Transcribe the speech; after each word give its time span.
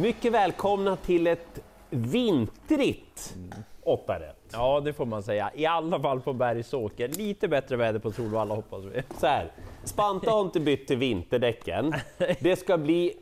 Mycket 0.00 0.32
välkomna 0.32 0.96
till 0.96 1.26
ett 1.26 1.60
vintrigt 1.90 3.34
åtta 3.82 4.20
rätt. 4.20 4.36
Ja, 4.52 4.80
det 4.80 4.92
får 4.92 5.06
man 5.06 5.22
säga. 5.22 5.50
I 5.54 5.66
alla 5.66 6.00
fall 6.00 6.20
på 6.20 6.32
Bergsåker. 6.32 7.08
Lite 7.08 7.48
bättre 7.48 7.76
väder 7.76 7.98
på 7.98 8.12
Solvalla 8.12 8.54
hoppas 8.54 8.84
vi. 8.84 9.02
Så 9.18 9.26
här, 9.26 9.52
Spanta 9.84 10.30
har 10.30 10.40
inte 10.40 10.60
bytt 10.60 10.86
till 10.86 10.96
vinterdäcken. 10.96 11.94
Det 12.40 12.56
ska 12.56 12.78
bli 12.78 13.12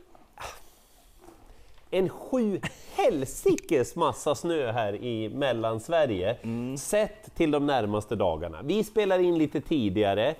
en 1.91 2.09
sju 2.09 2.59
helsikes 2.95 3.95
massa 3.95 4.35
snö 4.35 4.71
här 4.71 4.95
i 4.95 5.29
Mellansverige, 5.29 6.37
sett 6.77 7.35
till 7.35 7.51
de 7.51 7.65
närmaste 7.65 8.15
dagarna. 8.15 8.61
Vi 8.63 8.83
spelar 8.83 9.19
in 9.19 9.37
lite 9.37 9.61
tidigare. 9.61 10.35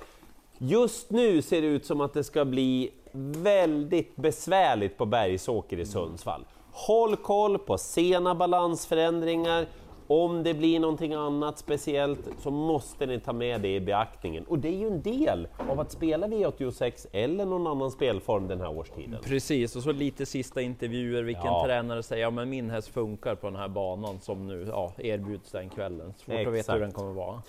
Just 0.57 1.09
nu 1.09 1.41
ser 1.41 1.61
det 1.61 1.67
ut 1.67 1.86
som 1.86 2.02
att 2.02 2.13
det 2.13 2.23
ska 2.23 2.45
bli 2.45 2.91
väldigt 3.18 4.16
besvärligt 4.16 4.98
på 4.98 5.05
Bergsåker 5.05 5.80
i 5.80 5.85
Sundsvall. 5.85 6.45
Håll 6.71 7.16
koll 7.16 7.58
på 7.59 7.77
sena 7.77 8.35
balansförändringar. 8.35 9.66
Om 10.08 10.44
det 10.44 10.53
blir 10.53 10.80
någonting 10.80 11.13
annat 11.13 11.58
speciellt 11.59 12.20
så 12.39 12.52
måste 12.52 13.05
ni 13.05 13.20
ta 13.20 13.34
med 13.34 13.62
det 13.62 13.75
i 13.75 13.80
beaktningen. 13.80 14.45
Och 14.48 14.59
det 14.59 14.67
är 14.67 14.77
ju 14.77 14.88
en 14.88 15.02
del 15.02 15.48
av 15.70 15.80
att 15.80 15.91
spela 15.91 16.27
V86 16.27 17.08
eller 17.12 17.45
någon 17.45 17.67
annan 17.67 17.91
spelform 17.91 18.48
den 18.48 18.62
här 18.62 18.77
årstiden. 18.77 19.20
Precis, 19.23 19.75
och 19.75 19.84
så 19.84 19.91
lite 19.91 20.25
sista 20.25 20.61
intervjuer. 20.61 21.23
Vilken 21.23 21.45
Ja. 21.45 21.63
tränare 21.66 22.03
säger 22.03 22.23
ja, 22.23 22.30
men 22.30 22.50
min 22.50 22.70
häst 22.70 22.88
funkar 22.88 23.36
på 23.36 23.47
den 23.47 23.55
här 23.55 23.67
banan 23.67 24.20
som 24.20 24.47
nu 24.47 24.66
ja, 24.70 24.91
erbjuds 24.97 25.52
den 25.52 25.70
kvällen. 25.70 26.13
Svårt 26.17 26.36
att 26.36 26.41
veta 26.41 26.58
Exakt. 26.58 26.75
hur 26.75 26.81
den 26.81 26.91
kommer 26.91 27.13
vara. 27.13 27.41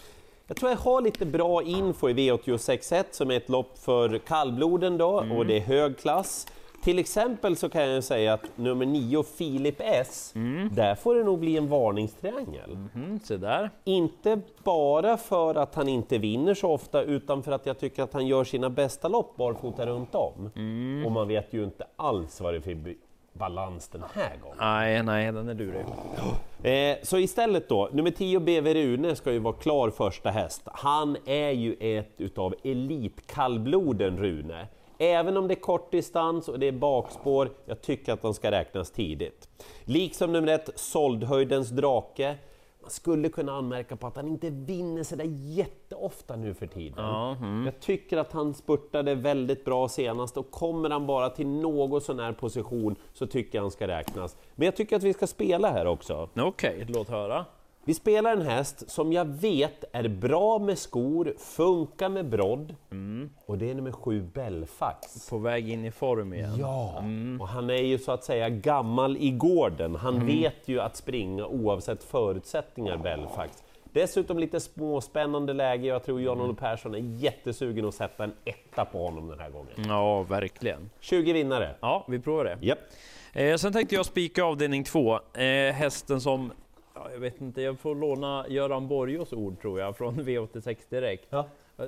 Jag 0.49 0.57
tror 0.57 0.71
jag 0.71 0.79
har 0.79 1.01
lite 1.01 1.27
bra 1.27 1.63
info 1.63 2.09
i 2.09 2.13
V86.1 2.13 3.05
som 3.11 3.31
är 3.31 3.37
ett 3.37 3.49
lopp 3.49 3.79
för 3.79 4.19
kallbloden 4.19 4.99
då 4.99 5.25
och 5.37 5.47
det 5.47 5.57
är 5.57 5.61
hög 5.61 5.99
klass. 5.99 6.47
Till 6.85 6.99
exempel 6.99 7.57
så 7.57 7.69
kan 7.69 7.89
jag 7.89 8.05
säga 8.05 8.33
att 8.33 8.59
nummer 8.59 8.87
9, 8.87 9.23
Filip 9.23 9.77
S, 9.79 10.33
där 10.71 10.95
får 10.95 11.15
det 11.15 11.25
nog 11.25 11.39
bli 11.39 11.57
en 11.57 11.69
varningstriangel. 11.69 12.79
Mm, 12.95 13.21
se 13.25 13.37
där. 13.37 13.71
Inte 13.85 14.41
bara 14.65 15.17
för 15.17 15.55
att 15.55 15.75
han 15.75 15.89
inte 15.89 16.19
vinner 16.19 16.55
så 16.55 16.71
ofta 16.71 17.03
utan 17.03 17.43
för 17.43 17.53
att 17.53 17.67
jag 17.67 17.79
tycker 17.79 18.03
att 18.03 18.13
han 18.13 18.27
gör 18.27 18.45
sina 18.45 18.71
bästa 18.71 19.09
lopp 19.09 19.37
barfota 19.37 19.87
runt 19.87 20.15
om. 20.15 20.51
Och 21.07 21.13
man 21.13 21.29
vet 21.29 21.53
ju 21.53 21.65
inte 21.65 21.87
alls 21.97 22.41
vad 22.41 22.55
det 22.55 22.59
är 22.59 22.61
för 22.61 22.95
balans 23.33 23.89
den 23.89 24.03
här 24.15 24.37
gången. 24.43 24.57
Nej, 24.61 25.03
nej, 25.03 25.33
den 25.33 25.49
är 25.49 25.55
lurig. 25.55 25.85
Eh, 26.63 26.97
så 27.03 27.19
istället 27.19 27.69
då, 27.69 27.89
nummer 27.93 28.11
10 28.11 28.41
BV 28.41 28.75
Rune 28.75 29.17
ska 29.17 29.33
ju 29.33 29.39
vara 29.39 29.55
klar 29.55 29.91
första 29.91 30.31
häst. 30.31 30.63
Han 30.65 31.17
är 31.27 31.51
ju 31.51 31.77
ett 31.81 32.15
utav 32.19 32.55
elitkallbloden 32.65 34.19
Rune. 34.19 34.69
Även 34.99 35.37
om 35.37 35.49
det 35.49 35.55
är 35.55 35.61
kort 35.61 35.93
distans 35.93 36.49
och 36.49 36.59
det 36.59 36.67
är 36.67 36.73
bakspår, 36.73 37.51
jag 37.67 37.83
tycker 37.83 38.13
att 38.13 38.23
han 38.23 38.35
ska 38.35 38.51
räknas 38.51 38.91
tidigt. 38.91 39.49
Liksom 39.85 40.33
nummer 40.33 40.49
1 40.49 40.71
Soldhöjdens 40.75 41.69
drake. 41.69 42.35
Man 42.87 42.91
skulle 42.91 43.29
kunna 43.29 43.53
anmärka 43.53 43.97
på 43.97 44.07
att 44.07 44.17
han 44.17 44.29
inte 44.29 44.51
vinner 44.51 45.03
sådär 45.03 45.25
jätteofta 45.29 46.37
nu 46.37 46.55
för 46.55 46.67
tiden. 46.67 47.05
Ja, 47.05 47.37
Jag 47.65 47.81
tycker 47.81 48.17
att 48.17 48.33
han 48.33 48.55
spurtade 48.55 49.15
väldigt 49.15 49.65
bra 49.65 49.89
senast 49.89 50.37
och 50.37 50.51
kommer 50.51 50.91
han 50.91 51.07
bara 51.07 51.31
till 51.31 51.47
någon 51.47 52.01
sån 52.01 52.19
här 52.19 52.33
position 52.33 52.97
så 53.13 53.27
tycker 53.27 53.59
jag 53.59 53.63
han 53.63 53.71
ska 53.71 53.89
räknas. 53.89 54.37
Men 54.55 54.65
jag 54.67 54.77
tycker 54.77 54.97
att 54.97 55.03
vi 55.03 55.13
ska 55.13 55.27
spela 55.27 55.71
här 55.71 55.87
också. 55.87 56.29
Okej, 56.37 56.87
låt 56.89 57.09
höra. 57.09 57.45
Vi 57.89 57.95
spelar 57.95 58.33
en 58.33 58.43
häst 58.43 58.91
som 58.91 59.13
jag 59.13 59.25
vet 59.25 59.85
är 59.93 60.09
bra 60.09 60.59
med 60.59 60.79
skor, 60.79 61.35
funkar 61.39 62.09
med 62.09 62.29
brodd 62.29 62.75
och 63.47 63.59
det 63.59 63.71
är 63.71 63.75
nummer 63.75 63.93
sju 63.93 64.23
Belfax. 64.35 65.31
På 65.31 65.39
väg 65.39 65.69
in 65.69 65.85
i 65.85 65.91
form 65.91 66.35
igen. 66.35 66.57
Ja, 66.59 67.05
och 67.41 67.49
han 67.49 67.71
är 67.71 67.83
ju 67.83 67.99
så 67.99 68.13
att 68.13 68.25
säga 68.25 68.49
gammal 68.49 69.17
i 69.17 69.31
gården. 69.31 69.95
Han 69.95 70.27
vet 70.27 70.69
ju 70.69 70.81
att 70.81 70.97
springa 70.97 71.47
oavsett 71.47 72.05
förutsättningar, 72.05 72.97
Belfax. 72.97 73.63
Dessutom 73.93 74.39
lite 74.39 74.61
småspännande 74.61 75.53
läge. 75.53 75.87
Jag 75.87 76.05
tror 76.05 76.21
Jan-Olof 76.21 76.59
Persson 76.59 76.95
är 76.95 76.99
jättesugen 76.99 77.85
att 77.85 77.95
sätta 77.95 78.25
en 78.25 78.33
etta 78.45 78.85
på 78.85 78.99
honom 78.99 79.29
den 79.29 79.41
här 79.41 79.51
gången. 79.51 79.73
Ja, 79.89 80.23
verkligen. 80.23 80.91
20 81.01 81.33
vinnare. 81.33 81.75
Ja, 81.81 82.05
vi 82.09 82.19
provar 82.19 82.45
det. 82.45 82.59
Japp. 82.61 82.79
Eh, 83.33 83.57
sen 83.57 83.73
tänkte 83.73 83.95
jag 83.95 84.07
spika 84.07 84.45
avdelning 84.45 84.85
två. 84.85 85.15
Eh, 85.15 85.73
hästen 85.75 86.21
som, 86.21 86.53
ja, 87.07 87.13
jag 87.13 87.21
vet 87.21 87.41
inte, 87.41 87.63
jag 87.63 87.79
får 87.79 87.95
låna 87.95 88.45
Göran 88.49 88.89
Borgos 88.89 89.33
ord 89.33 89.61
tror 89.61 89.81
jag, 89.81 89.97
från 89.97 90.21
V86 90.21 90.77
Direkt. 90.91 91.27
Ja. 91.31 91.47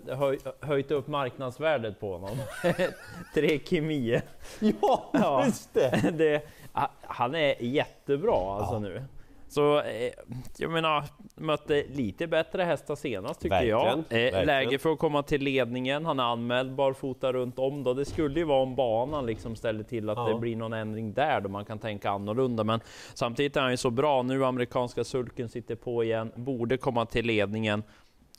Höj, 0.08 0.38
höjt 0.60 0.90
upp 0.90 1.06
marknadsvärdet 1.06 2.00
på 2.00 2.12
honom. 2.12 2.36
Tre 3.34 3.58
Kimi. 3.64 4.20
Ja, 4.60 5.10
Ja. 5.12 5.44
just 5.46 5.74
det! 5.74 6.10
det, 6.18 6.42
han 7.02 7.34
är 7.34 7.62
jättebra 7.62 8.54
alltså 8.58 8.78
nu. 8.78 9.04
Så 9.48 9.80
eh, 9.80 10.12
jag 10.58 10.70
menar, 10.70 11.04
mötte 11.34 11.84
lite 11.88 12.26
bättre 12.26 12.62
hästar 12.62 12.94
senast 12.96 13.40
tycker 13.40 13.56
Verkligen, 13.56 13.78
jag. 13.78 13.98
Eh, 13.98 14.02
verkligen. 14.10 14.46
läge 14.46 14.78
för 14.78 14.92
att 14.92 14.98
komma 14.98 15.22
till 15.22 15.42
ledningen. 15.42 16.06
Han 16.06 16.20
är 16.20 16.24
anmäld 16.24 16.74
barfota 16.74 17.32
runt 17.32 17.58
om 17.58 17.82
då. 17.84 17.94
Det 17.94 18.04
skulle 18.04 18.38
ju 18.40 18.44
vara 18.44 18.62
om 18.62 18.74
banan 18.76 19.26
liksom 19.26 19.56
ställer 19.56 19.84
till 19.84 20.10
att 20.10 20.18
Ja. 20.18 20.28
det 20.28 20.34
blir 20.40 20.56
någon 20.56 20.72
ändring 20.72 21.12
där 21.12 21.40
då 21.40 21.48
man 21.48 21.64
kan 21.64 21.78
tänka 21.78 22.10
annorlunda. 22.10 22.64
Men 22.64 22.80
samtidigt 23.14 23.56
är 23.56 23.60
han 23.60 23.70
ju 23.70 23.76
så 23.76 23.90
bra. 23.90 24.22
Nu 24.22 24.44
amerikanska 24.44 25.04
sulken 25.04 25.48
sitter 25.48 25.74
på 25.74 26.04
igen, 26.04 26.32
borde 26.34 26.76
komma 26.76 27.06
till 27.06 27.26
ledningen. 27.26 27.82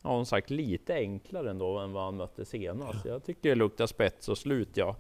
Ja, 0.04 0.10
som 0.10 0.26
sagt 0.26 0.50
lite 0.50 0.94
enklare 0.96 1.50
ändå 1.50 1.78
än 1.78 1.94
vad 1.94 2.04
han 2.04 2.16
mötte 2.18 2.46
senast. 2.46 3.06
Jag 3.06 3.24
tycker 3.26 3.50
det 3.50 3.56
luktar 3.56 3.88
spets 3.88 4.30
och 4.30 4.38
slut 4.38 4.70
ja. 4.74 4.96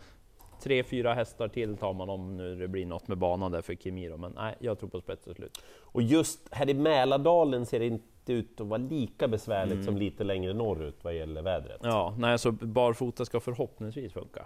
Tre, 0.59 0.83
fyra 0.83 1.13
hästar 1.13 1.47
till 1.47 1.77
tar 1.77 1.93
man 1.93 2.09
om 2.09 2.37
nu 2.37 2.55
det 2.55 2.67
blir 2.67 2.85
något 2.85 3.07
med 3.07 3.17
banan 3.17 3.51
där 3.51 3.61
för 3.61 3.75
Kimiro. 3.75 4.17
Men 4.17 4.33
nej, 4.35 4.55
jag 4.59 4.79
tror 4.79 4.89
på 4.89 5.01
spets 5.01 5.27
och 5.27 5.35
slut. 5.35 5.63
Och 5.79 6.01
just 6.01 6.39
här 6.51 6.69
i 6.69 6.73
Mälardalen 6.73 7.65
ser 7.65 7.79
det 7.79 7.85
inte 7.85 8.09
ut 8.33 8.61
att 8.61 8.67
vara 8.67 8.77
lika 8.77 9.27
besvärligt 9.27 9.85
som 9.85 9.97
lite 9.97 10.23
längre 10.23 10.53
norrut 10.53 10.95
vad 11.01 11.15
gäller 11.15 11.41
vädret. 11.41 11.79
Ja, 11.83 12.15
nej, 12.17 12.39
så 12.39 12.51
barfota 12.51 13.25
ska 13.25 13.39
förhoppningsvis 13.39 14.13
funka. 14.13 14.45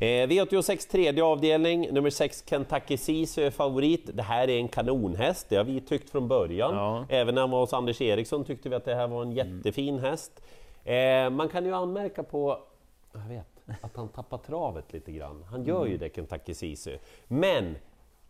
Eh, 0.00 0.04
V86 0.04 0.90
tredje 0.90 1.24
avdelning, 1.24 1.88
nummer 1.92 2.10
6 2.10 2.44
Kentucky 2.46 2.96
Sisu 2.96 3.42
är 3.42 3.50
favorit. 3.50 4.10
Det 4.14 4.22
här 4.22 4.50
är 4.50 4.58
en 4.58 4.68
kanonhäst, 4.68 5.48
det 5.48 5.56
har 5.56 5.64
vi 5.64 5.80
tyckt 5.80 6.10
från 6.10 6.28
början. 6.28 6.74
Ja. 6.74 7.06
Även 7.08 7.34
när 7.34 7.42
han 7.42 7.50
var 7.50 7.60
hos 7.60 7.72
Anders 7.72 8.00
Eriksson 8.00 8.44
tyckte 8.44 8.68
vi 8.68 8.74
att 8.74 8.84
det 8.84 8.94
här 8.94 9.08
var 9.08 9.22
en 9.22 9.32
jättefin 9.32 9.98
häst. 9.98 10.42
Eh, 10.84 11.30
man 11.30 11.48
kan 11.48 11.64
ju 11.64 11.74
anmärka 11.74 12.22
på, 12.22 12.58
jag 13.12 13.28
vet, 13.28 13.49
att 13.80 13.96
han 13.96 14.08
tappar 14.08 14.38
travet 14.38 14.92
lite 14.92 15.12
grann. 15.12 15.44
Han 15.50 15.64
gör 15.64 15.86
ju 15.86 15.96
det, 15.96 16.14
Kentucky 16.14 16.54
Sisu. 16.54 16.98
Men 17.28 17.76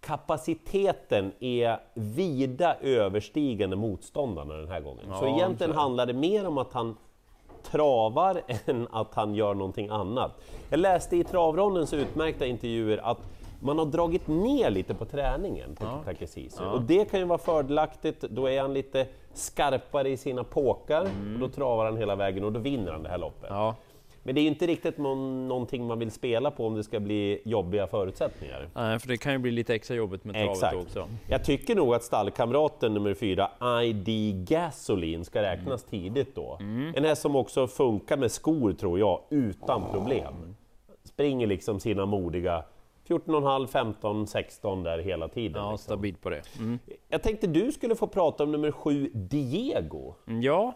kapaciteten 0.01 1.33
är 1.41 1.79
vida 1.95 2.77
överstigande 2.81 3.77
motståndarna 3.77 4.55
den 4.55 4.69
här 4.69 4.81
gången. 4.81 5.05
så 5.19 5.25
Ja, 5.25 5.29
egentligen 5.37 5.57
så 5.59 5.65
är 5.65 5.69
det. 5.69 5.75
handlar 5.81 6.07
det 6.07 6.13
mer 6.13 6.47
om 6.47 6.59
att 6.59 6.73
han 6.73 6.97
travar 7.63 8.43
än 8.67 8.89
att 8.93 9.15
han 9.15 9.35
gör 9.35 9.55
någonting 9.55 9.89
annat. 9.89 10.33
Jag 10.71 10.81
läste 10.81 11.17
i 11.17 11.25
Travrondens 11.25 11.93
utmärkta 11.93 12.47
intervjuer 12.47 12.99
att 12.99 13.19
man 13.63 13.79
har 13.79 13.87
dragit 13.87 14.29
ner 14.29 14.71
lite 14.71 14.95
på 14.95 15.05
träningen 15.05 15.75
på 15.77 15.85
Ja. 15.85 16.03
Takesisu. 16.05 16.63
Ja. 16.63 16.71
Och 16.71 16.83
det 16.83 17.05
kan 17.05 17.21
ju 17.21 17.27
vara 17.27 17.39
fördelaktigt, 17.39 18.21
då 18.21 18.47
är 18.51 18.61
han 18.61 18.75
lite 18.75 19.07
skarpare 19.35 20.09
i 20.09 20.17
sina 20.17 20.45
påkar 20.45 21.03
och 21.35 21.41
då 21.41 21.49
travar 21.49 21.85
han 21.85 21.97
hela 21.97 22.17
vägen 22.17 22.45
och 22.45 22.53
då 22.53 22.61
vinner 22.61 22.93
han 22.93 23.03
det 23.03 23.09
här 23.09 23.19
loppet. 23.19 23.51
Ja, 23.51 23.75
Men 24.23 24.35
det 24.35 24.41
är 24.41 24.43
ju 24.43 24.49
inte 24.49 24.67
riktigt 24.67 24.99
någon, 24.99 25.49
någonting 25.49 25.87
man 25.87 25.99
vill 25.99 26.11
spela 26.11 26.51
på 26.51 26.67
om 26.67 26.75
det 26.75 26.85
ska 26.85 27.01
bli 27.01 27.41
jobbiga 27.45 27.87
förutsättningar. 27.87 28.69
nej, 28.75 28.99
för 28.99 29.09
det 29.09 29.17
kan 29.17 29.33
ju 29.33 29.39
bli 29.39 29.51
lite 29.51 29.75
extra 29.75 29.97
jobbigt 29.97 30.25
med 30.25 30.35
travet 30.35 30.51
Exakt. 30.51 30.77
också. 30.77 31.09
Jag 31.29 31.45
tycker 31.45 31.75
nog 31.75 31.95
att 31.95 32.03
stallkamraten 32.03 32.95
nummer 32.95 33.15
fyra, 33.15 33.51
ID 33.85 34.35
Gasoline, 34.49 35.25
ska 35.25 35.43
räknas 35.43 35.85
tidigt 35.85 36.35
då. 36.35 36.59
En 36.95 37.05
häst 37.05 37.23
som 37.23 37.37
också 37.37 37.67
funkar 37.67 38.17
med 38.17 38.31
skor 38.31 38.73
tror 38.73 38.99
jag, 38.99 39.21
utan 39.31 39.91
problem. 39.93 40.55
Springer 41.05 41.47
liksom 41.47 41.81
sina 41.81 42.07
modiga 42.07 42.65
14,5, 43.09 43.67
15, 43.67 44.27
16 44.27 44.83
där 44.83 44.99
hela 44.99 45.29
tiden. 45.29 45.63
Ja, 45.63 45.71
liksom. 45.71 45.85
stabilt 45.85 46.21
på 46.21 46.31
det. 46.31 46.43
Mm. 46.59 46.79
Jag 47.09 47.23
tänkte 47.23 47.47
du 47.47 47.73
skulle 47.73 47.95
få 47.95 48.07
prata 48.07 48.45
om 48.45 48.53
nummer 48.53 48.73
sju, 48.73 49.11
Diego. 49.15 50.15
Ja, 50.43 50.73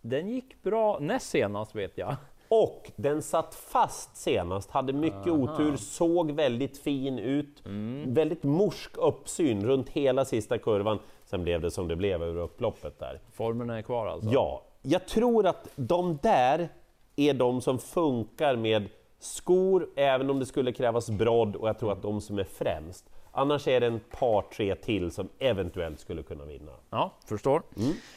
den 0.00 0.28
gick 0.28 0.62
bra 0.62 0.98
näst 1.00 1.30
senast 1.30 1.74
vet 1.74 1.98
jag. 1.98 2.16
Och 2.48 2.90
den 2.96 3.22
satt 3.22 3.54
fast 3.54 4.16
senast, 4.16 4.70
hade 4.70 4.92
mycket 4.92 5.26
otur, 5.28 5.76
såg 5.76 6.30
väldigt 6.30 6.78
fin 6.78 7.18
ut. 7.18 7.62
Väldigt 8.06 8.42
morsk 8.42 8.96
uppsyn 8.96 9.66
runt 9.66 9.88
hela 9.88 10.24
sista 10.24 10.58
kurvan. 10.58 10.98
Sen 11.24 11.42
blev 11.42 11.60
det 11.60 11.70
som 11.70 11.88
det 11.88 11.96
blev 11.96 12.22
över 12.22 12.40
upploppet 12.40 12.98
där. 12.98 13.20
Formen 13.32 13.70
är 13.70 13.82
kvar 13.82 14.06
alltså? 14.06 14.30
Ja, 14.30 14.62
jag 14.82 15.06
tror 15.06 15.46
att 15.46 15.68
de 15.76 16.18
där 16.22 16.68
är 17.16 17.34
de 17.34 17.60
som 17.60 17.78
funkar 17.78 18.56
med 18.56 18.88
skor, 19.18 19.88
även 19.96 20.30
om 20.30 20.38
det 20.38 20.46
skulle 20.46 20.72
krävas 20.72 21.10
brodd, 21.10 21.56
och 21.56 21.68
jag 21.68 21.78
tror 21.78 21.92
att 21.92 22.02
de 22.02 22.20
som 22.20 22.38
är 22.38 22.44
främst. 22.44 23.10
Annars 23.32 23.68
är 23.68 23.80
det 23.80 23.86
en 23.86 24.00
par, 24.00 24.42
tre 24.42 24.74
till 24.74 25.10
som 25.10 25.28
eventuellt 25.38 26.00
skulle 26.00 26.22
kunna 26.22 26.44
vinna. 26.44 26.72
Ja, 26.90 27.12
förstår. 27.28 27.62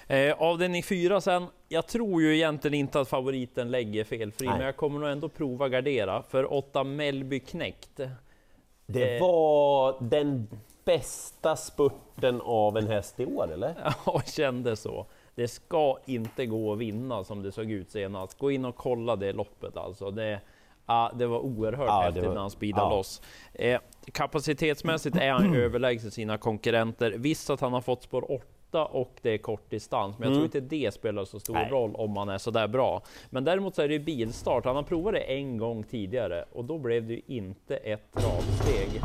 Eh, 0.07 0.35
avdelning 0.41 0.83
fyra 0.83 1.21
sen. 1.21 1.45
Jag 1.69 1.87
tror 1.87 2.21
ju 2.21 2.35
egentligen 2.35 2.73
inte 2.73 2.99
att 2.99 3.07
favoriten 3.09 3.71
lägger 3.71 4.03
felfri, 4.03 4.47
Nej. 4.47 4.57
men 4.57 4.65
jag 4.65 4.77
kommer 4.77 4.99
nog 4.99 5.09
ändå 5.09 5.29
prova 5.29 5.69
gardera. 5.69 6.23
För 6.23 6.53
åtta 6.53 6.83
Mellby 6.83 7.39
knäckt. 7.39 7.99
Det 8.85 9.15
Eh. 9.15 9.21
var 9.21 9.95
den 10.01 10.47
bästa 10.85 11.55
spurten 11.55 12.41
av 12.41 12.77
en 12.77 12.87
häst 12.87 13.19
i 13.19 13.25
år, 13.25 13.51
eller? 13.53 13.75
Ja, 14.05 14.21
kände 14.25 14.75
så. 14.75 15.05
Det 15.35 15.47
ska 15.47 15.97
inte 16.05 16.45
gå 16.45 16.73
att 16.73 16.79
vinna 16.79 17.23
som 17.23 17.43
det 17.43 17.51
såg 17.51 17.71
ut 17.71 17.91
senast. 17.91 18.37
Gå 18.37 18.51
in 18.51 18.65
och 18.65 18.75
kolla 18.75 19.15
det 19.15 19.33
loppet 19.33 19.77
alltså. 19.77 20.11
Det, 20.11 20.39
ja, 20.85 21.11
det 21.15 21.27
var 21.27 21.39
oerhört 21.39 21.87
Ja, 21.87 22.01
häftigt 22.01 22.23
var- 22.25 22.33
när 22.33 22.41
han 22.41 22.51
speedade 22.51 22.83
ja. 22.83 22.89
loss. 22.97 23.21
Eh, 23.53 23.79
kapacitetsmässigt 24.11 25.15
är 25.17 25.31
han 25.31 25.55
överlägsen 25.63 26.11
sina 26.11 26.37
konkurrenter. 26.37 27.11
Visst 27.17 27.49
att 27.49 27.61
han 27.61 27.73
har 27.73 27.81
fått 27.81 28.03
spår 28.03 28.31
8 28.31 28.85
och 28.85 29.11
det 29.21 29.29
är 29.29 29.37
kort 29.37 29.69
distans, 29.69 30.19
men 30.19 30.27
jag 30.27 30.33
tror 30.35 30.45
inte 30.45 30.59
det 30.59 30.93
spelar 30.93 31.25
så 31.25 31.39
stor 31.39 31.53
Mm. 31.55 31.63
Nej. 31.63 31.71
roll 31.71 31.95
om 31.95 32.17
han 32.17 32.29
är 32.29 32.37
så 32.37 32.51
där 32.51 32.67
bra. 32.67 33.01
Men 33.29 33.43
däremot 33.43 33.75
så 33.75 33.81
är 33.81 33.87
det 33.87 33.99
bilstart. 33.99 34.65
Han 34.65 34.75
har 34.75 34.83
provat 34.83 35.13
det 35.13 35.19
en 35.19 35.57
gång 35.57 35.83
tidigare 35.83 36.45
och 36.53 36.65
då 36.65 36.77
blev 36.77 37.07
det 37.07 37.13
ju 37.13 37.21
inte 37.27 37.75
ett 37.77 38.11
travsteg. 38.13 39.01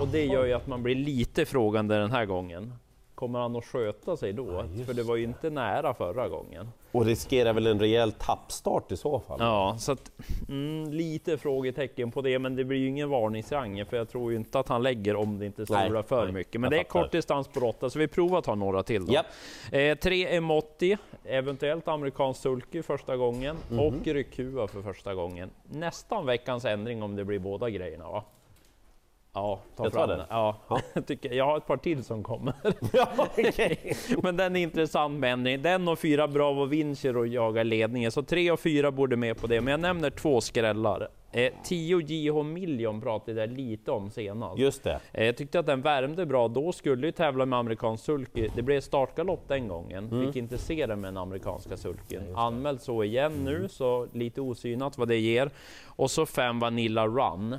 Och 0.00 0.08
det 0.08 0.24
gör 0.24 0.44
ju 0.44 0.52
att 0.52 0.66
man 0.66 0.82
blir 0.82 0.94
lite 0.94 1.44
frågande 1.46 1.98
den 1.98 2.10
här 2.10 2.24
gången. 2.24 2.72
Kommer 3.20 3.38
han 3.38 3.56
att 3.56 3.64
sköta 3.64 4.16
sig 4.16 4.32
då? 4.32 4.64
just 4.74 4.86
För 4.86 4.94
det 4.94 5.02
var 5.02 5.16
ju 5.16 5.24
inte 5.24 5.50
nära 5.50 5.94
förra 5.94 6.28
gången. 6.28 6.68
Och 6.92 7.04
riskerar 7.04 7.52
väl 7.52 7.66
en 7.66 7.80
rejäl 7.80 8.12
tappstart 8.12 8.92
i 8.92 8.96
så 8.96 9.20
fall? 9.20 9.36
Ja, 9.40 9.76
så 9.78 9.92
att, 9.92 10.10
mm, 10.48 10.92
lite 10.92 11.38
frågetecken 11.38 12.10
på 12.10 12.22
det, 12.22 12.38
men 12.38 12.56
det 12.56 12.64
blir 12.64 12.78
ju 12.78 12.88
ingen 12.88 13.10
varningsrang 13.10 13.84
för 13.86 13.96
jag 13.96 14.08
tror 14.08 14.30
ju 14.32 14.36
inte 14.36 14.58
att 14.58 14.68
han 14.68 14.82
lägger 14.82 15.16
om 15.16 15.38
det 15.38 15.46
inte 15.46 15.66
solar 15.66 16.02
för 16.02 16.24
nej, 16.24 16.32
mycket. 16.32 16.60
Men 16.60 16.70
det 16.70 16.78
är 16.78 16.84
kort 16.84 17.12
distans 17.12 17.48
på 17.48 17.60
råtta, 17.60 17.90
så 17.90 17.98
vi 17.98 18.08
provar 18.08 18.38
att 18.38 18.44
ta 18.44 18.54
några 18.54 18.82
till 18.82 19.06
då. 19.06 19.12
Japp. 19.12 19.26
Eh, 19.72 19.94
tre 19.98 20.36
Emotti, 20.36 20.96
eventuellt 21.24 21.88
amerikansk 21.88 22.40
sulky 22.42 22.82
första 22.82 23.16
gången 23.16 23.56
Mhm. 23.70 23.78
och 23.80 24.06
Rykua 24.06 24.66
för 24.68 24.82
första 24.82 25.14
gången. 25.14 25.50
Nästan 25.72 26.26
veckans 26.26 26.64
ändring 26.64 27.02
om 27.02 27.16
det 27.16 27.24
blir 27.24 27.38
båda 27.38 27.70
grejerna 27.70 28.08
va? 28.08 28.24
Ja, 29.32 29.60
ta 29.76 29.84
Jag 29.84 29.92
fram 29.92 30.08
den. 30.08 30.20
Ja, 30.30 30.56
Ja. 30.68 30.80
jag 30.94 31.06
tycker, 31.06 31.32
jag 31.34 31.44
har 31.44 31.56
ett 31.56 31.66
par 31.66 31.76
till 31.76 32.04
som 32.04 32.22
kommer. 32.22 32.54
Ja, 32.92 33.08
okej. 33.18 33.96
Men 34.22 34.36
den 34.36 34.56
är 34.56 34.60
intressant 34.62 35.18
med 35.20 35.32
ändring. 35.32 35.62
Den 35.62 35.88
och 35.88 35.98
fyra 35.98 36.28
Bravo 36.28 36.64
Vincer 36.64 37.16
och 37.16 37.26
jagar 37.26 37.64
ledningen, 37.64 38.10
så 38.12 38.22
tre 38.22 38.50
och 38.50 38.60
fyra 38.60 38.90
borde 38.90 39.16
med 39.16 39.36
på 39.40 39.46
det. 39.46 39.60
Men 39.60 39.70
jag 39.70 39.80
nämner 39.80 40.10
två 40.10 40.40
skrällar. 40.40 41.08
Eh, 41.32 41.52
10 41.64 42.00
JH 42.00 42.42
Million 42.42 43.00
pratade 43.00 43.40
jag 43.40 43.50
lite 43.52 43.90
om 43.90 44.10
senast. 44.10 44.58
Just 44.58 44.84
det. 44.84 45.00
Eh, 45.12 45.24
Jag 45.26 45.36
tyckte 45.36 45.58
att 45.58 45.66
den 45.66 45.82
värmde 45.82 46.26
bra. 46.26 46.48
Då 46.48 46.72
skulle 46.72 47.06
ju 47.06 47.12
tävla 47.12 47.46
med 47.46 47.58
amerikansk 47.58 48.04
sulky. 48.04 48.48
Det 48.54 48.62
blev 48.62 48.80
startgalopp 48.80 49.48
den 49.48 49.68
gången. 49.68 50.26
Fick 50.26 50.36
inte 50.36 50.58
se 50.58 50.86
den 50.86 51.00
med 51.00 51.08
den 51.08 51.16
amerikanska 51.16 51.76
sulken. 51.76 52.36
Anmält 52.36 52.82
så 52.82 53.04
igen 53.04 53.32
nu, 53.44 53.68
så 53.68 54.06
lite 54.12 54.40
osynat 54.40 54.98
vad 54.98 55.08
det 55.08 55.16
ger. 55.18 55.50
Och 55.86 56.10
så 56.10 56.26
fem 56.26 56.58
Vanilla 56.58 57.06
Run. 57.06 57.56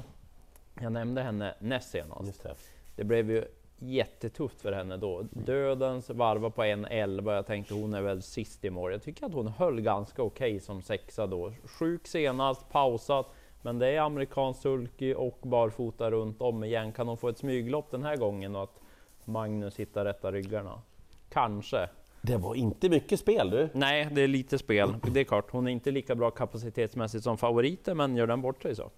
Jag 0.80 0.92
nämnde 0.92 1.22
henne 1.22 1.56
näst 1.60 1.92
senast. 1.92 2.44
Det. 2.44 2.56
Det 2.96 3.04
blev 3.04 3.32
ju 3.32 3.46
jättetufft 3.80 4.62
för 4.62 4.72
henne 4.72 4.98
då. 4.98 5.22
Dödens 5.32 6.10
varva 6.10 6.50
på 6.50 6.64
1.11. 6.64 7.36
Jag 7.36 7.46
tänkte 7.46 7.74
hon 7.74 7.94
är 7.94 8.02
väl 8.02 8.22
sist 8.22 8.66
i 8.66 8.70
mål. 8.70 8.92
Jag 8.92 9.04
tycker 9.04 9.26
att 9.26 9.34
hon 9.34 9.48
höll 9.48 9.82
ganska 9.82 10.24
okej 10.24 10.60
som 10.60 10.82
sexa 10.82 11.28
då. 11.28 11.54
Sjuk 11.66 12.08
senast, 12.08 12.70
pausat. 12.70 13.34
Men 13.62 13.80
det 13.80 13.88
är 13.88 14.02
amerikansk 14.02 14.62
sulky 14.62 15.14
och 15.14 15.40
barfota 15.42 16.12
runt 16.12 16.42
om 16.42 16.64
igen. 16.64 16.92
Kan 16.92 17.08
hon 17.08 17.18
få 17.18 17.30
ett 17.30 17.38
smyglopp 17.38 17.92
den 17.92 18.04
här 18.04 18.18
gången 18.18 18.56
och 18.56 18.64
att 18.64 18.82
Magnus 19.26 19.80
hittar 19.80 20.06
rätta 20.06 20.32
ryggarna? 20.32 20.82
Kanske. 21.30 21.90
Det 22.22 22.38
var 22.38 22.56
inte 22.56 22.90
mycket 22.90 23.20
spel 23.20 23.50
du. 23.50 23.70
Nej, 23.74 24.08
det 24.12 24.22
är 24.22 24.28
lite 24.28 24.58
spel. 24.58 24.96
Det 25.12 25.20
är 25.20 25.24
klart, 25.24 25.52
hon 25.52 25.68
är 25.68 25.72
inte 25.72 25.92
lika 25.92 26.16
bra 26.16 26.32
kapacitetsmässigt 26.32 27.24
som 27.24 27.38
favoriter, 27.38 27.94
men 27.94 28.16
gör 28.16 28.28
den 28.28 28.42
bort 28.42 28.64
sig 28.64 28.76
så. 28.76 28.92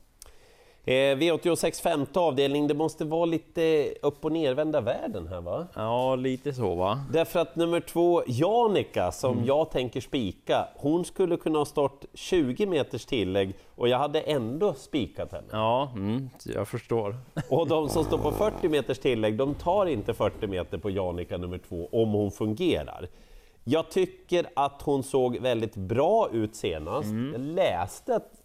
Eh, 0.86 0.92
V86 0.94 1.82
femte 1.82 2.20
avdelning, 2.20 2.68
det 2.68 2.74
måste 2.74 3.06
vara 3.06 3.26
lite 3.26 3.94
upp 4.02 4.26
och 4.26 4.32
nervända 4.32 4.82
världen 4.82 5.28
här 5.28 5.42
va? 5.42 5.68
Ja, 5.76 6.16
lite 6.16 6.54
så 6.54 6.76
va? 6.76 7.06
Därför 7.12 7.40
att 7.40 7.56
nummer 7.56 7.80
två, 7.80 8.24
Janika, 8.28 9.12
som 9.12 9.46
jag 9.46 9.72
tänker 9.72 10.02
spika, 10.02 10.68
hon 10.76 11.06
skulle 11.06 11.38
kunna 11.38 11.60
ha 11.60 11.66
stått 11.66 12.06
20 12.14 12.66
meters 12.66 13.06
tillägg 13.06 13.56
och 13.76 13.88
jag 13.88 13.98
hade 13.98 14.22
ändå 14.22 14.74
spikat 14.74 15.32
henne. 15.32 15.48
Ja, 15.52 15.92
mm, 15.96 16.30
jag 16.46 16.68
förstår. 16.68 17.16
Och 17.50 17.68
de 17.68 17.90
som 17.90 18.04
står 18.06 18.18
på 18.18 18.32
40 18.32 18.70
meters 18.70 19.00
tillägg, 19.00 19.38
de 19.38 19.56
tar 19.56 19.86
inte 19.86 20.14
40 20.14 20.48
meter 20.48 20.78
på 20.78 20.90
Janika 20.90 21.38
nummer 21.38 21.58
två 21.58 21.90
om 21.92 22.12
hon 22.12 22.32
fungerar. 22.32 23.08
Jag 23.64 23.92
tycker 23.92 24.46
att 24.54 24.82
hon 24.82 25.04
såg 25.04 25.38
väldigt 25.38 25.76
bra 25.76 26.30
ut 26.32 26.56
senast. 26.56 27.10
Jag 27.34 27.42
läste 27.42 28.16
att 28.16 28.43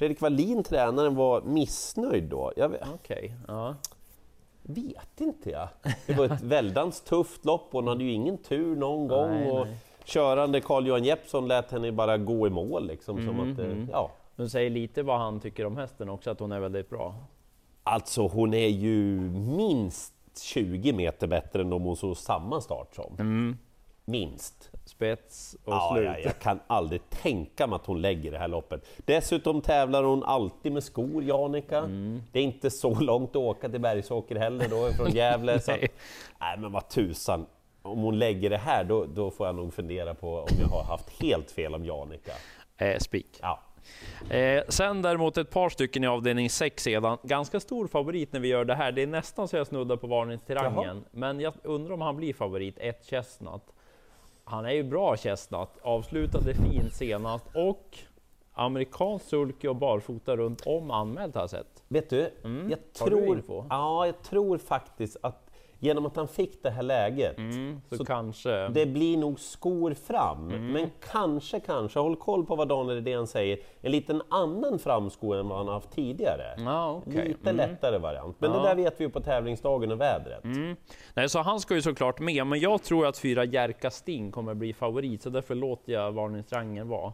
Fredrik 0.00 0.20
Wallin, 0.20 0.62
tränaren, 0.62 1.14
var 1.14 1.42
missnöjd 1.42 2.24
då. 2.24 2.52
Jag 2.56 2.68
vet, 2.68 2.82
Okej, 2.94 3.34
ja. 3.48 3.74
vet 4.62 5.20
inte 5.20 5.50
jag. 5.50 5.68
Det 6.06 6.12
var 6.12 6.24
ett 6.24 6.42
väldans 6.42 7.00
tufft 7.00 7.44
lopp 7.44 7.66
och 7.66 7.72
hon 7.72 7.88
hade 7.88 8.04
ju 8.04 8.12
ingen 8.12 8.38
tur 8.38 8.76
någon 8.76 9.08
gång. 9.08 9.30
Nej, 9.30 9.50
och 9.50 9.66
nej. 9.66 9.76
Körande 10.04 10.60
Carl-Johan 10.60 11.04
Jeppsson 11.04 11.48
lät 11.48 11.70
henne 11.70 11.92
bara 11.92 12.18
gå 12.18 12.46
i 12.46 12.50
mål. 12.50 12.86
Liksom, 12.86 13.18
Mm, 13.18 13.26
som 13.28 13.52
att, 13.52 13.58
eh, 13.58 13.88
ja. 13.90 14.10
Du 14.36 14.48
säger 14.48 14.70
lite 14.70 15.02
vad 15.02 15.18
han 15.18 15.40
tycker 15.40 15.66
om 15.66 15.76
hästen 15.76 16.08
också, 16.08 16.30
att 16.30 16.40
hon 16.40 16.52
är 16.52 16.60
väldigt 16.60 16.90
bra. 16.90 17.14
Alltså 17.82 18.26
hon 18.28 18.54
är 18.54 18.68
ju 18.68 19.20
minst 19.30 20.14
20 20.42 20.92
meter 20.92 21.26
bättre 21.26 21.60
än 21.60 21.72
om 21.72 21.82
hon 21.82 21.96
såg 21.96 22.16
samma 22.16 22.60
start 22.60 22.94
som. 22.94 23.16
Minst. 24.04 24.69
Spets 24.90 25.56
och 25.64 25.72
Ja, 25.72 25.90
slut. 25.94 26.04
ja, 26.06 26.18
jag 26.18 26.38
kan 26.38 26.60
aldrig 26.66 27.10
tänka 27.10 27.66
mig 27.66 27.76
att 27.76 27.86
hon 27.86 28.00
lägger 28.00 28.32
det 28.32 28.38
här 28.38 28.48
loppet. 28.48 28.86
Dessutom 28.96 29.60
tävlar 29.62 30.02
hon 30.02 30.24
alltid 30.24 30.72
med 30.72 30.84
skor, 30.84 31.22
Janika. 31.24 31.78
Mm. 31.78 32.22
Det 32.32 32.38
är 32.38 32.42
inte 32.42 32.70
så 32.70 32.94
långt 33.00 33.30
att 33.30 33.36
åka 33.36 33.68
till 33.68 33.80
Bergsåker 33.80 34.36
heller 34.36 34.68
då, 34.68 34.88
från 34.92 35.10
Gävle. 35.14 35.60
så 35.60 35.72
att, 35.72 35.80
Nej. 35.80 35.88
nej 36.40 36.58
men 36.58 36.72
vad 36.72 36.88
tusan. 36.88 37.46
Om 37.82 37.98
hon 37.98 38.18
lägger 38.18 38.50
det 38.50 38.58
här, 38.58 38.84
då, 38.84 39.04
då 39.04 39.30
får 39.30 39.46
jag 39.46 39.54
nog 39.56 39.74
fundera 39.74 40.14
på 40.14 40.38
om 40.38 40.48
jag 40.60 40.68
har 40.68 40.82
haft 40.84 41.22
helt 41.22 41.50
fel 41.50 41.74
om 41.74 41.84
Janika. 41.84 42.32
Eh, 42.76 42.98
spik. 42.98 43.38
Ja. 43.42 43.60
Eh, 44.30 44.62
sen 44.68 45.02
däremot 45.02 45.36
ett 45.38 45.50
par 45.50 45.68
stycken 45.68 46.04
i 46.04 46.06
avdelning 46.06 46.50
6 46.50 46.82
sedan. 46.82 47.18
Ganska 47.22 47.60
stor 47.60 47.86
favorit 47.86 48.32
när 48.32 48.40
vi 48.40 48.48
gör 48.48 48.64
det 48.64 48.74
här. 48.74 48.92
Det 48.92 49.02
är 49.02 49.06
nästan 49.06 49.48
så 49.48 49.56
jag 49.56 49.66
snuddar 49.66 49.96
på 49.96 50.06
varningsterrangen. 50.06 51.04
Men 51.10 51.40
jag 51.40 51.52
undrar 51.62 51.94
om 51.94 52.00
han 52.00 52.16
blir 52.16 52.34
favorit. 52.34 52.78
Ett 52.78 53.04
Chestnut. 53.06 53.62
Han 54.50 54.64
är 54.64 54.70
ju 54.70 54.82
bra 54.82 55.16
Chestnut. 55.16 55.68
Avslutade 55.82 56.54
fint 56.54 56.94
senast 56.94 57.44
och 57.54 57.98
amerikansk 58.52 59.24
sulky 59.24 59.68
och 59.68 59.76
barfota 59.76 60.36
runt 60.36 60.66
om 60.66 60.90
anmält 60.90 61.34
har 61.34 61.42
jag 61.42 61.50
sett. 61.50 61.82
Vet 61.88 62.10
du, 62.10 62.18
jag, 62.20 62.30
Mm. 62.44 62.68
Du 62.68 62.76
tror, 62.92 63.66
ja, 63.70 64.06
jag 64.06 64.22
tror 64.22 64.58
faktiskt 64.58 65.16
att 65.22 65.49
genom 65.82 66.06
att 66.06 66.16
han 66.16 66.28
fick 66.28 66.62
det 66.62 66.70
här 66.70 66.82
läget 66.82 67.36
Så, 67.90 67.96
Så 67.96 68.04
kanske... 68.04 68.68
Det 68.68 68.86
blir 68.86 69.16
nog 69.18 69.40
skor 69.40 69.94
fram, 69.94 70.48
Mm. 70.50 70.66
men 70.72 70.90
kanske, 71.12 71.60
kanske, 71.60 71.98
håll 71.98 72.16
koll 72.16 72.46
på 72.46 72.56
vad 72.56 72.68
Daniel 72.68 72.94
Redén 72.94 73.26
säger, 73.26 73.58
en 73.80 73.92
liten 73.92 74.22
annan 74.28 74.78
framsko 74.78 75.32
än 75.32 75.48
vad 75.48 75.58
han 75.58 75.68
haft 75.68 75.90
tidigare. 75.90 76.54
Ja, 76.58 77.02
okej. 77.06 77.28
Lite 77.28 77.50
Mm. 77.50 77.56
lättare 77.56 77.98
variant, 77.98 78.36
men 78.40 78.50
Ja. 78.50 78.56
det 78.56 78.68
där 78.68 78.74
vet 78.74 79.00
vi 79.00 79.04
ju 79.04 79.10
på 79.10 79.20
tävlingsdagen 79.20 79.92
och 79.92 80.00
vädret. 80.00 80.44
Mm. 80.44 80.76
Nej, 81.14 81.28
så 81.28 81.38
han 81.38 81.60
ska 81.60 81.74
ju 81.74 81.82
såklart 81.82 82.20
med, 82.20 82.46
men 82.46 82.60
jag 82.60 82.82
tror 82.82 83.06
att 83.06 83.18
fyra 83.18 83.44
Jerka 83.44 83.90
Sting 83.90 84.30
kommer 84.32 84.54
bli 84.54 84.72
favorit, 84.72 85.22
så 85.22 85.30
därför 85.30 85.54
låter 85.54 85.92
jag 85.92 86.12
varningsrangen 86.12 86.88
vara. 86.88 87.12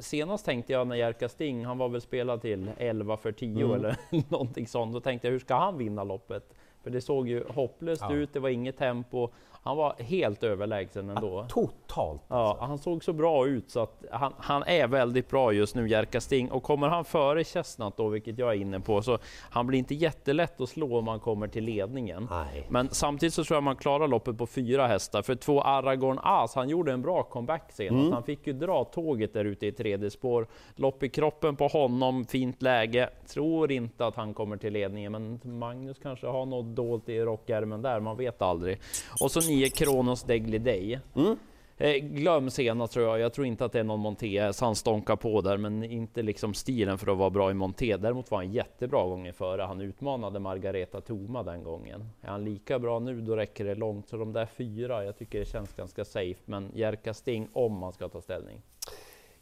Senast 0.00 0.44
tänkte 0.44 0.72
jag 0.72 0.86
när 0.86 0.96
Jerka 0.96 1.28
Sting, 1.28 1.64
han 1.66 1.78
var 1.78 1.88
väl 1.88 2.00
spelad 2.00 2.40
till 2.42 2.70
11 2.78 3.16
för 3.16 3.32
10 3.32 3.64
Mm. 3.64 3.76
eller 3.76 3.96
någonting 4.30 4.66
sånt, 4.66 4.92
då 4.92 5.00
tänkte 5.00 5.26
jag 5.28 5.32
hur 5.32 5.38
ska 5.38 5.54
han 5.54 5.78
vinna 5.78 6.04
loppet? 6.04 6.54
För 6.82 6.90
det 6.90 7.00
såg 7.00 7.28
ju 7.28 7.44
hopplöst 7.48 8.02
Ja. 8.08 8.12
ut, 8.14 8.32
det 8.32 8.38
var 8.40 8.48
inget 8.48 8.76
tempo, 8.78 9.28
han 9.64 9.76
var 9.76 9.94
helt 9.98 10.42
överlägsen 10.42 11.10
ändå. 11.10 11.46
Totalt! 11.48 12.22
Ja, 12.28 12.56
han 12.60 12.78
såg 12.78 13.04
så 13.04 13.12
bra 13.12 13.46
ut 13.46 13.70
så 13.70 13.80
att 13.80 14.04
han, 14.10 14.32
han 14.38 14.62
är 14.62 14.86
väldigt 14.86 15.30
bra 15.30 15.52
just 15.52 15.74
nu, 15.74 15.88
Jerka 15.88 16.20
Sting. 16.20 16.50
Och 16.50 16.62
kommer 16.62 16.88
han 16.88 17.04
före 17.04 17.44
Chestnut 17.44 17.96
då, 17.96 18.08
vilket 18.08 18.38
jag 18.38 18.50
är 18.50 18.56
inne 18.56 18.80
på, 18.80 19.02
så 19.02 19.18
han 19.50 19.66
blir 19.66 19.78
inte 19.78 19.94
jättelätt 19.94 20.60
att 20.60 20.68
slå 20.68 20.98
om 20.98 21.04
man 21.04 21.20
kommer 21.20 21.48
till 21.48 21.64
ledningen. 21.64 22.28
Nej. 22.30 22.66
Men 22.68 22.88
samtidigt 22.90 23.34
så 23.34 23.44
tror 23.44 23.56
jag 23.56 23.62
man 23.62 23.76
klarar 23.76 24.08
loppet 24.08 24.38
på 24.38 24.46
fyra 24.46 24.86
hästar. 24.86 25.22
För 25.22 25.34
två 25.34 25.62
Aragorn 25.62 26.18
As, 26.22 26.54
han 26.54 26.68
gjorde 26.68 26.92
en 26.92 27.02
bra 27.02 27.22
comeback 27.22 27.72
senast. 27.72 28.00
Mm. 28.00 28.12
Han 28.12 28.22
fick 28.22 28.46
ju 28.46 28.52
dra 28.52 28.84
tåget 28.84 29.32
där 29.32 29.44
ute 29.44 29.66
i 29.66 29.72
tredje 29.72 30.10
spår. 30.10 30.46
Lopp 30.76 31.02
i 31.02 31.08
kroppen 31.08 31.56
på 31.56 31.66
honom, 31.66 32.24
fint 32.24 32.62
läge. 32.62 33.10
Tror 33.26 33.72
inte 33.72 34.06
att 34.06 34.16
han 34.16 34.34
kommer 34.34 34.56
till 34.56 34.72
ledningen, 34.72 35.12
men 35.12 35.40
Magnus 35.58 35.98
kanske 36.02 36.26
har 36.26 36.46
något 36.46 36.76
dolt 36.76 37.08
i 37.08 37.20
rockärmen 37.20 37.82
där, 37.82 38.00
man 38.00 38.16
vet 38.16 38.42
aldrig. 38.42 38.80
Och 39.20 39.30
så 39.30 39.51
nio 39.52 39.70
Kronos 39.70 40.22
Degly 40.22 40.58
Day. 40.58 40.98
Mm. 41.16 41.36
Eh, 41.76 41.94
glöm 41.94 42.50
senast 42.50 42.92
tror 42.92 43.06
jag. 43.06 43.20
Jag 43.20 43.32
tror 43.32 43.46
inte 43.46 43.64
att 43.64 43.72
det 43.72 43.80
är 43.80 43.84
någon 43.84 44.00
monté. 44.00 44.52
Han 44.60 44.76
stånkar 44.76 45.16
på 45.16 45.40
där, 45.40 45.56
men 45.56 45.84
inte 45.84 46.22
liksom 46.22 46.54
stilen 46.54 46.98
för 46.98 47.12
att 47.12 47.18
vara 47.18 47.30
bra 47.30 47.50
i 47.50 47.54
monté. 47.54 47.96
Däremot 47.96 48.30
var 48.30 48.38
han 48.38 48.52
jättebra 48.52 49.04
gången 49.04 49.34
före. 49.34 49.62
Han 49.62 49.80
utmanade 49.80 50.38
Margareta 50.38 51.00
Toma 51.00 51.42
den 51.42 51.62
gången. 51.62 52.08
Är 52.20 52.28
han 52.28 52.44
lika 52.44 52.78
bra 52.78 52.98
nu, 52.98 53.20
då 53.20 53.36
räcker 53.36 53.64
det 53.64 53.74
långt. 53.74 54.08
Så 54.08 54.16
de 54.16 54.32
där 54.32 54.46
fyra, 54.46 55.04
jag 55.04 55.18
tycker 55.18 55.38
det 55.38 55.44
känns 55.44 55.72
ganska 55.72 56.04
safe. 56.04 56.40
Men 56.44 56.70
Jerka 56.74 57.14
Sting 57.14 57.48
om 57.52 57.78
man 57.78 57.92
ska 57.92 58.08
ta 58.08 58.20
ställning. 58.20 58.62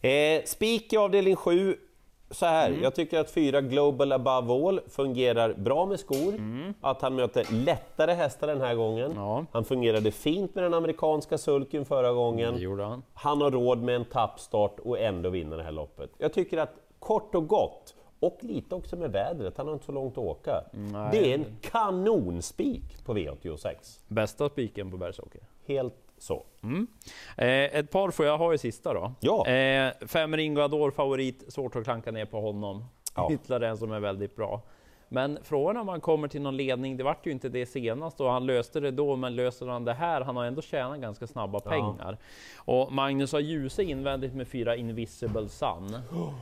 Eh, 0.00 0.45
spik 0.45 0.93
i 0.93 0.97
avdelning 0.97 1.37
7. 1.37 1.76
Så 2.31 2.47
här, 2.47 2.79
jag 2.83 2.95
tycker 2.95 3.21
att 3.21 3.31
fyra 3.31 3.61
Global 3.61 4.13
Above 4.13 4.69
All 4.69 4.81
fungerar 4.89 5.55
bra 5.55 5.87
med 5.87 6.01
skor, 6.01 6.35
att 6.81 7.03
han 7.03 7.15
möter 7.15 7.47
lättare 7.53 8.13
hästar 8.13 8.47
den 8.47 8.61
här 8.61 8.75
gången. 8.75 9.13
Ja. 9.17 9.45
Han 9.53 9.65
fungerade 9.65 10.11
fint 10.11 10.55
med 10.55 10.65
den 10.65 10.75
amerikanska 10.75 11.39
sulken 11.39 11.85
förra 11.85 12.13
gången. 12.13 12.79
Han. 12.81 13.03
Han 13.15 13.41
har 13.41 13.51
råd 13.51 13.83
med 13.83 13.97
en 13.97 14.05
tappstart 14.05 14.81
och 14.81 14.99
ändå 14.99 15.31
vinna 15.31 15.57
det 15.57 15.63
här 15.63 15.73
loppet. 15.73 16.11
Jag 16.19 16.33
tycker 16.33 16.59
att 16.59 16.75
kort 16.99 17.35
och 17.35 17.49
gott, 17.49 17.95
och 18.21 18.39
lite 18.41 18.75
också 18.75 18.97
med 18.97 19.13
vädret, 19.13 19.57
han 19.57 19.67
har 19.67 19.73
inte 19.73 19.87
så 19.87 19.93
långt 19.93 20.19
att 20.19 20.25
åka. 20.25 20.65
Det 21.13 21.31
är 21.31 21.35
en 21.35 21.45
kanonspik 21.61 23.05
på 23.05 23.15
V86. 23.15 23.75
Bästa 24.09 24.49
spiken 24.49 24.91
på 24.91 24.97
Bergsåker. 24.97 25.41
Helt 25.71 25.95
så. 26.19 26.47
Eh, 27.37 27.49
ett 27.49 27.91
par 27.91 28.11
får 28.11 28.27
jag 28.27 28.39
ha 28.39 28.55
i 28.55 28.59
sista 28.59 28.95
då. 28.95 29.12
Ja. 29.21 29.47
Eh, 29.47 29.93
fem 30.07 30.37
Ringo 30.37 30.91
favorit, 30.91 31.53
svårt 31.53 31.77
att 31.77 31.85
klanka 31.85 32.11
ner 32.11 32.25
på 32.25 32.41
honom. 32.41 32.85
Ja. 33.17 33.33
Ytterligare 33.33 33.69
en 33.69 33.77
som 33.77 33.93
är 33.93 34.00
väldigt 34.00 34.37
bra. 34.37 34.62
Men 35.09 35.39
frågan 35.43 35.77
om 35.77 35.87
man 35.87 36.00
kommer 36.00 36.29
till 36.29 36.43
någon 36.43 36.57
ledning, 36.57 36.97
det 36.97 37.05
vart 37.05 37.27
ju 37.27 37.31
inte 37.31 37.49
det 37.49 37.67
senast 37.67 38.21
och 38.21 38.31
han 38.31 38.47
löste 38.47 38.81
det 38.81 38.91
då, 38.91 39.17
men 39.17 39.37
löser 39.37 39.67
han 39.67 39.85
det 39.85 39.95
här? 39.95 40.21
Han 40.21 40.37
har 40.37 40.45
ändå 40.45 40.62
tjänat 40.62 41.00
ganska 41.00 41.27
snabba 41.27 41.61
pengar. 41.61 42.19
Och 42.57 42.93
Magnus 42.93 43.33
har 43.33 43.41
ljuse 43.41 43.83
invändigt 43.83 44.35
med 44.35 44.49
fyra 44.49 44.77
Invisible 44.77 45.49
Sun. 45.49 46.03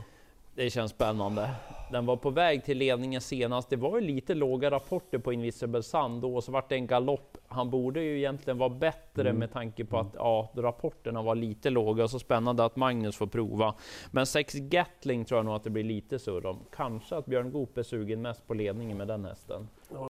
Det 0.55 0.69
känns 0.69 0.91
spännande. 0.91 1.49
Den 1.91 2.05
var 2.05 2.15
på 2.15 2.29
väg 2.29 2.63
till 2.63 2.77
ledningen 2.77 3.21
senast. 3.21 3.69
Det 3.69 3.75
var 3.75 3.99
ju 3.99 4.07
lite 4.07 4.33
låga 4.33 4.71
rapporter 4.71 5.17
på 5.17 5.33
Invisible 5.33 5.83
Sun 5.83 6.21
då, 6.21 6.35
och 6.35 6.43
så 6.43 6.51
vart 6.51 6.69
det 6.69 6.75
en 6.75 6.87
galopp. 6.87 7.37
Han 7.47 7.69
borde 7.69 8.03
ju 8.03 8.17
egentligen 8.17 8.57
vara 8.57 8.69
bättre 8.69 9.33
med 9.33 9.53
tanke 9.53 9.85
på 9.85 9.97
att 9.97 10.13
ja, 10.13 10.51
rapporterna 10.55 11.21
var 11.21 11.35
lite 11.35 11.69
låga. 11.69 12.07
Så 12.07 12.19
spännande 12.19 12.65
att 12.65 12.75
Magnus 12.75 13.15
får 13.15 13.27
prova. 13.27 13.75
Men 14.11 14.25
6 14.25 14.53
Gatling 14.53 15.25
tror 15.25 15.37
jag 15.37 15.45
nog 15.45 15.55
att 15.55 15.63
det 15.63 15.69
blir 15.69 15.83
lite 15.83 16.19
surr 16.19 16.45
om. 16.45 16.59
Kanske 16.75 17.15
att 17.15 17.25
Björn 17.25 17.51
Goop 17.51 17.77
är 17.77 17.83
sugen 17.83 18.21
mest 18.21 18.47
på 18.47 18.53
ledningen 18.53 18.97
med 18.97 19.07
den 19.07 19.25
hästen. 19.25 19.67